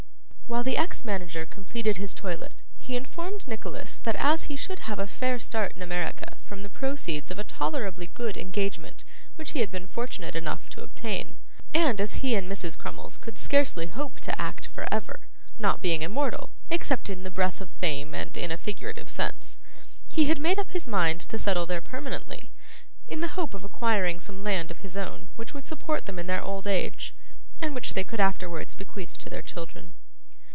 [0.51, 4.99] While the ex manager completed his toilet, he informed Nicholas that as he should have
[4.99, 9.05] a fair start in America from the proceeds of a tolerably good engagement
[9.37, 11.37] which he had been fortunate enough to obtain,
[11.73, 12.77] and as he and Mrs.
[12.77, 15.21] Crummles could scarcely hope to act for ever
[15.57, 19.57] (not being immortal, except in the breath of Fame and in a figurative sense)
[20.09, 22.51] he had made up his mind to settle there permanently,
[23.07, 26.27] in the hope of acquiring some land of his own which would support them in
[26.27, 27.15] their old age,
[27.61, 29.93] and which they could afterwards bequeath to their children.